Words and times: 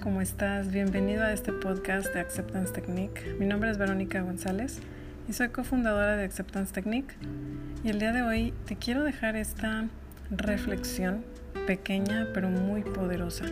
¿cómo 0.00 0.22
estás? 0.22 0.72
Bienvenido 0.72 1.22
a 1.24 1.32
este 1.32 1.52
podcast 1.52 2.12
de 2.14 2.20
Acceptance 2.20 2.72
Technique. 2.72 3.36
Mi 3.38 3.44
nombre 3.44 3.70
es 3.70 3.76
Verónica 3.76 4.22
González 4.22 4.80
y 5.28 5.34
soy 5.34 5.50
cofundadora 5.50 6.16
de 6.16 6.24
Acceptance 6.24 6.72
Technique. 6.72 7.14
Y 7.84 7.90
el 7.90 7.98
día 7.98 8.12
de 8.12 8.22
hoy 8.22 8.54
te 8.64 8.76
quiero 8.76 9.04
dejar 9.04 9.36
esta 9.36 9.88
reflexión 10.30 11.22
pequeña 11.66 12.28
pero 12.32 12.48
muy 12.48 12.82
poderosa. 12.82 13.44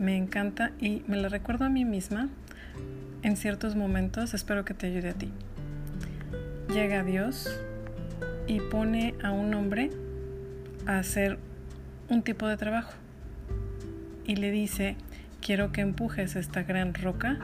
Me 0.00 0.16
encanta 0.16 0.72
y 0.80 1.04
me 1.06 1.16
la 1.16 1.28
recuerdo 1.28 1.64
a 1.64 1.68
mí 1.68 1.84
misma 1.84 2.28
en 3.22 3.36
ciertos 3.36 3.76
momentos. 3.76 4.34
Espero 4.34 4.64
que 4.64 4.74
te 4.74 4.88
ayude 4.88 5.10
a 5.10 5.14
ti. 5.14 5.30
Llega 6.74 7.04
Dios 7.04 7.48
y 8.48 8.60
pone 8.60 9.14
a 9.22 9.30
un 9.30 9.54
hombre 9.54 9.90
a 10.86 10.98
hacer 10.98 11.38
un 12.08 12.22
tipo 12.22 12.48
de 12.48 12.56
trabajo 12.56 12.92
y 14.26 14.36
le 14.36 14.50
dice, 14.50 14.96
quiero 15.46 15.70
que 15.70 15.80
empujes 15.80 16.34
esta 16.34 16.64
gran 16.64 16.92
roca 16.92 17.38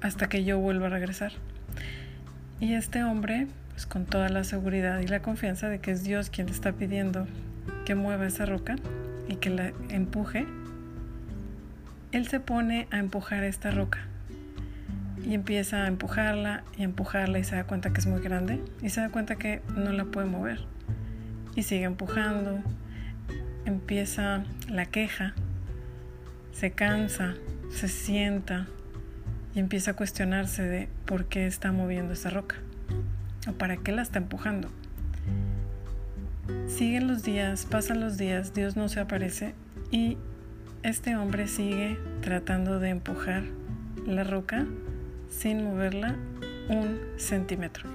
hasta 0.00 0.28
que 0.28 0.42
yo 0.42 0.58
vuelva 0.58 0.88
a 0.88 0.90
regresar. 0.90 1.30
Y 2.58 2.74
este 2.74 3.04
hombre, 3.04 3.46
pues 3.70 3.86
con 3.86 4.04
toda 4.04 4.28
la 4.30 4.42
seguridad 4.42 4.98
y 4.98 5.06
la 5.06 5.22
confianza 5.22 5.68
de 5.68 5.78
que 5.78 5.92
es 5.92 6.02
Dios 6.02 6.28
quien 6.28 6.48
le 6.48 6.52
está 6.52 6.72
pidiendo 6.72 7.28
que 7.84 7.94
mueva 7.94 8.26
esa 8.26 8.46
roca 8.46 8.74
y 9.28 9.36
que 9.36 9.50
la 9.50 9.72
empuje, 9.90 10.44
él 12.10 12.26
se 12.26 12.40
pone 12.40 12.88
a 12.90 12.98
empujar 12.98 13.44
esta 13.44 13.70
roca 13.70 14.00
y 15.24 15.34
empieza 15.34 15.84
a 15.84 15.86
empujarla 15.86 16.64
y 16.76 16.82
empujarla 16.82 17.38
y 17.38 17.44
se 17.44 17.54
da 17.54 17.62
cuenta 17.62 17.92
que 17.92 18.00
es 18.00 18.06
muy 18.08 18.20
grande 18.20 18.60
y 18.82 18.90
se 18.90 19.00
da 19.00 19.08
cuenta 19.08 19.36
que 19.36 19.62
no 19.76 19.92
la 19.92 20.04
puede 20.04 20.26
mover 20.26 20.58
y 21.54 21.62
sigue 21.62 21.84
empujando 21.84 22.60
empieza 23.64 24.44
la 24.68 24.86
queja, 24.86 25.34
se 26.52 26.72
cansa, 26.72 27.34
se 27.70 27.88
sienta 27.88 28.66
y 29.54 29.60
empieza 29.60 29.92
a 29.92 29.94
cuestionarse 29.94 30.62
de 30.62 30.88
por 31.06 31.26
qué 31.26 31.46
está 31.46 31.72
moviendo 31.72 32.12
esa 32.12 32.30
roca 32.30 32.56
o 33.48 33.52
para 33.52 33.76
qué 33.76 33.92
la 33.92 34.02
está 34.02 34.18
empujando. 34.18 34.70
Siguen 36.66 37.06
los 37.06 37.22
días, 37.22 37.66
pasan 37.66 38.00
los 38.00 38.16
días, 38.16 38.54
Dios 38.54 38.76
no 38.76 38.88
se 38.88 39.00
aparece 39.00 39.54
y 39.90 40.16
este 40.82 41.16
hombre 41.16 41.46
sigue 41.46 41.98
tratando 42.22 42.80
de 42.80 42.88
empujar 42.88 43.44
la 44.06 44.24
roca 44.24 44.66
sin 45.30 45.64
moverla 45.64 46.16
un 46.68 46.98
centímetro. 47.16 47.88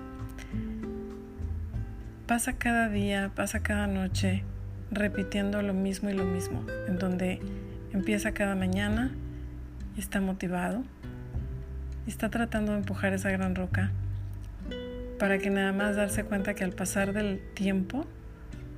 Pasa 2.26 2.54
cada 2.54 2.90
día, 2.90 3.32
pasa 3.36 3.62
cada 3.62 3.88
noche, 3.88 4.44
repitiendo 4.92 5.62
lo 5.62 5.74
mismo 5.74 6.10
y 6.10 6.14
lo 6.14 6.26
mismo, 6.26 6.66
en 6.88 6.98
donde 6.98 7.40
empieza 7.94 8.34
cada 8.34 8.56
mañana 8.56 9.12
y 9.96 10.00
está 10.00 10.22
motivado 10.22 10.84
está 12.08 12.30
tratando 12.30 12.72
de 12.72 12.80
empujar 12.80 13.14
esa 13.14 13.30
gran 13.32 13.56
roca 13.56 13.92
para 15.20 15.40
que 15.40 15.50
nada 15.50 15.74
más 15.74 15.96
darse 15.96 16.24
cuenta 16.24 16.54
que 16.54 16.64
al 16.64 16.72
pasar 16.72 17.14
del 17.14 17.40
tiempo 17.54 18.06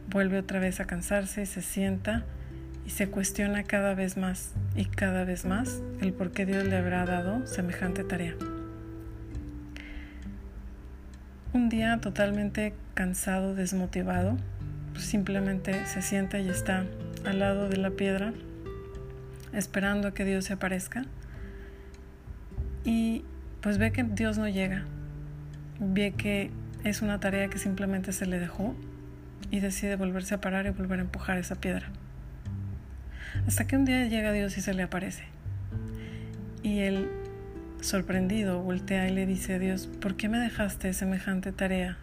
vuelve 0.09 0.39
otra 0.39 0.59
vez 0.59 0.79
a 0.79 0.85
cansarse 0.85 1.43
y 1.43 1.45
se 1.45 1.61
sienta 1.61 2.25
y 2.85 2.91
se 2.91 3.09
cuestiona 3.09 3.63
cada 3.63 3.94
vez 3.94 4.17
más 4.17 4.53
y 4.75 4.85
cada 4.85 5.25
vez 5.25 5.45
más 5.45 5.81
el 6.01 6.13
por 6.13 6.31
qué 6.31 6.45
Dios 6.45 6.66
le 6.66 6.77
habrá 6.77 7.05
dado 7.05 7.45
semejante 7.45 8.03
tarea. 8.03 8.35
Un 11.53 11.69
día 11.69 11.99
totalmente 11.99 12.73
cansado, 12.94 13.53
desmotivado, 13.53 14.38
simplemente 15.00 15.86
se 15.86 16.02
sienta 16.02 16.39
y 16.39 16.50
está 16.50 16.86
al 17.25 17.40
lado 17.40 17.69
de 17.69 17.78
la 17.78 17.91
piedra 17.91 18.34
esperando 19.53 20.09
a 20.09 20.13
que 20.13 20.25
Dios 20.25 20.46
se 20.46 20.53
aparezca 20.53 21.06
y 22.84 23.23
pues 23.62 23.78
ve 23.78 23.91
que 23.91 24.03
Dios 24.03 24.38
no 24.38 24.47
llega, 24.47 24.85
ve 25.79 26.13
que 26.16 26.51
es 26.84 27.01
una 27.01 27.19
tarea 27.19 27.50
que 27.50 27.57
simplemente 27.57 28.13
se 28.13 28.25
le 28.25 28.40
dejó 28.40 28.75
y 29.51 29.59
decide 29.59 29.96
volverse 29.96 30.35
a 30.35 30.41
parar 30.41 30.66
y 30.66 30.69
volver 30.69 31.00
a 31.00 31.02
empujar 31.02 31.38
esa 31.38 31.56
piedra. 31.56 31.90
Hasta 33.47 33.68
que 33.68 33.75
un 33.75 33.85
día 33.85 34.06
llega 34.06 34.31
Dios 34.31 34.57
y 34.57 34.62
se 34.62 34.73
le 34.73 34.84
aparece. 34.84 35.23
Y 36.63 36.79
él, 36.79 37.09
sorprendido, 37.81 38.62
voltea 38.62 39.09
y 39.09 39.13
le 39.13 39.25
dice 39.25 39.56
a 39.56 39.59
Dios, 39.59 39.88
¿por 39.88 40.16
qué 40.16 40.29
me 40.29 40.40
dejaste 40.40 40.94
semejante 40.94 41.52
tarea 41.52 41.97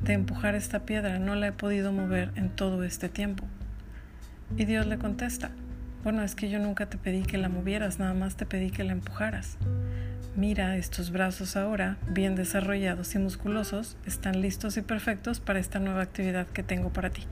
de 0.00 0.12
empujar 0.12 0.54
esta 0.54 0.80
piedra, 0.80 1.18
no 1.18 1.34
la 1.34 1.48
he 1.48 1.52
podido 1.52 1.92
mover 1.92 2.30
en 2.36 2.50
todo 2.50 2.84
este 2.84 3.08
tiempo. 3.08 3.44
Y 4.56 4.64
Dios 4.64 4.86
le 4.86 4.98
contesta, 4.98 5.50
bueno, 6.04 6.22
es 6.22 6.34
que 6.34 6.48
yo 6.48 6.58
nunca 6.58 6.86
te 6.86 6.98
pedí 6.98 7.22
que 7.22 7.38
la 7.38 7.48
movieras, 7.48 7.98
nada 7.98 8.14
más 8.14 8.36
te 8.36 8.46
pedí 8.46 8.70
que 8.70 8.84
la 8.84 8.92
empujaras. 8.92 9.58
Mira, 10.36 10.76
estos 10.76 11.10
brazos 11.10 11.56
ahora, 11.56 11.96
bien 12.08 12.36
desarrollados 12.36 13.14
y 13.14 13.18
musculosos, 13.18 13.96
están 14.06 14.40
listos 14.42 14.76
y 14.76 14.82
perfectos 14.82 15.40
para 15.40 15.58
esta 15.58 15.78
nueva 15.78 16.02
actividad 16.02 16.46
que 16.46 16.62
tengo 16.62 16.92
para 16.92 17.10
ti. 17.10 17.22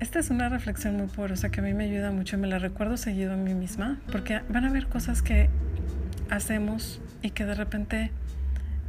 Esta 0.00 0.18
es 0.18 0.30
una 0.30 0.48
reflexión 0.48 0.96
muy 0.96 1.06
poderosa 1.06 1.50
que 1.50 1.60
a 1.60 1.62
mí 1.62 1.74
me 1.74 1.84
ayuda 1.84 2.10
mucho 2.10 2.36
y 2.36 2.40
me 2.40 2.48
la 2.48 2.58
recuerdo 2.58 2.96
seguido 2.96 3.32
a 3.34 3.36
mí 3.36 3.54
misma, 3.54 4.00
porque 4.10 4.40
van 4.48 4.64
a 4.64 4.68
haber 4.68 4.88
cosas 4.88 5.22
que 5.22 5.48
hacemos 6.28 7.00
y 7.22 7.30
que 7.30 7.46
de 7.46 7.54
repente 7.54 8.10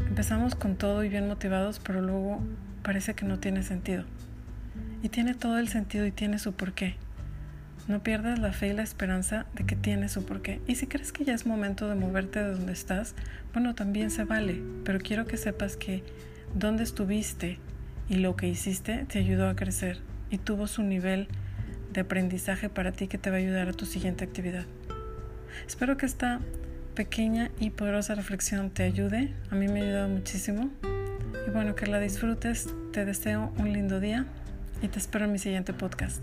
Empezamos 0.01 0.55
con 0.55 0.75
todo 0.75 1.03
y 1.03 1.09
bien 1.09 1.27
motivados, 1.27 1.79
pero 1.79 2.01
luego 2.01 2.41
parece 2.83 3.13
que 3.13 3.25
no 3.25 3.39
tiene 3.39 3.63
sentido. 3.63 4.03
Y 5.01 5.09
tiene 5.09 5.33
todo 5.33 5.57
el 5.57 5.67
sentido 5.67 6.05
y 6.05 6.11
tiene 6.11 6.39
su 6.39 6.53
porqué. 6.53 6.95
No 7.87 8.01
pierdas 8.01 8.39
la 8.39 8.53
fe 8.53 8.69
y 8.69 8.73
la 8.73 8.83
esperanza 8.83 9.45
de 9.55 9.65
que 9.65 9.75
tiene 9.75 10.07
su 10.07 10.25
porqué. 10.25 10.61
Y 10.67 10.75
si 10.75 10.87
crees 10.87 11.11
que 11.11 11.25
ya 11.25 11.33
es 11.33 11.45
momento 11.45 11.89
de 11.89 11.95
moverte 11.95 12.41
de 12.41 12.51
donde 12.51 12.71
estás, 12.71 13.13
bueno, 13.51 13.75
también 13.75 14.09
se 14.11 14.23
vale. 14.23 14.61
Pero 14.85 14.99
quiero 14.99 15.25
que 15.25 15.37
sepas 15.37 15.75
que 15.75 16.03
donde 16.55 16.83
estuviste 16.83 17.59
y 18.09 18.15
lo 18.15 18.35
que 18.35 18.47
hiciste 18.47 19.05
te 19.07 19.19
ayudó 19.19 19.49
a 19.49 19.55
crecer 19.55 19.99
y 20.29 20.37
tuvo 20.37 20.67
su 20.67 20.83
nivel 20.83 21.27
de 21.91 22.01
aprendizaje 22.01 22.69
para 22.69 22.91
ti 22.91 23.07
que 23.07 23.17
te 23.17 23.29
va 23.29 23.37
a 23.37 23.39
ayudar 23.39 23.67
a 23.69 23.73
tu 23.73 23.85
siguiente 23.85 24.23
actividad. 24.23 24.65
Espero 25.67 25.97
que 25.97 26.05
esta 26.05 26.39
pequeña 26.93 27.51
y 27.59 27.71
poderosa 27.71 28.15
reflexión 28.15 28.69
te 28.69 28.83
ayude. 28.83 29.33
A 29.51 29.55
mí 29.55 29.67
me 29.67 29.81
ha 29.81 29.83
ayudado 29.83 30.09
muchísimo. 30.09 30.69
Y 31.47 31.49
bueno, 31.51 31.75
que 31.75 31.87
la 31.87 31.99
disfrutes. 31.99 32.69
Te 32.91 33.05
deseo 33.05 33.51
un 33.57 33.73
lindo 33.73 33.99
día 33.99 34.25
y 34.81 34.87
te 34.87 34.99
espero 34.99 35.25
en 35.25 35.31
mi 35.31 35.39
siguiente 35.39 35.73
podcast. 35.73 36.21